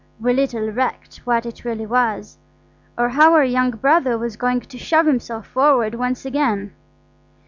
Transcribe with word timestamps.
We 0.19 0.33
little 0.33 0.71
recked 0.71 1.17
what 1.25 1.45
it 1.45 1.63
really 1.63 1.85
was, 1.85 2.39
or 2.97 3.09
how 3.09 3.35
our 3.35 3.43
young 3.45 3.69
brother 3.69 4.17
was 4.17 4.35
going 4.35 4.61
to 4.61 4.77
shove 4.79 5.05
himself 5.05 5.45
forward 5.45 5.93
once 5.93 6.25
again. 6.25 6.73